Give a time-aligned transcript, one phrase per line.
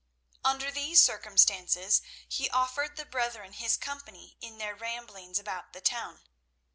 [0.43, 6.23] Under these circumstances, he offered the brethren his company in their ramblings about the town.